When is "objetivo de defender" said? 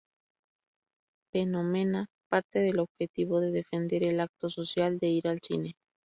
2.79-4.01